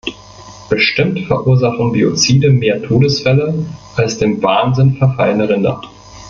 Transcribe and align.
Bestimmt 0.67 1.27
verursachen 1.27 1.91
Biozide 1.91 2.49
mehr 2.49 2.81
Todesfälle 2.81 3.53
als 3.95 4.17
dem 4.17 4.41
Wahnsinn 4.41 4.95
verfallene 4.95 5.47
Rinder. 5.47 5.79